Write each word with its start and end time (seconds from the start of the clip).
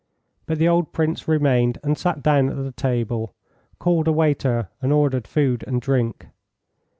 But 0.47 0.57
the 0.57 0.67
old 0.67 0.93
Prince 0.93 1.27
remained 1.27 1.77
and 1.83 1.95
sat 1.95 2.23
down 2.23 2.49
at 2.49 2.55
the 2.55 2.71
table, 2.71 3.35
called 3.77 4.07
a 4.07 4.11
waiter, 4.11 4.67
and 4.81 4.91
ordered 4.91 5.27
food 5.27 5.63
and 5.67 5.79
drink. 5.79 6.25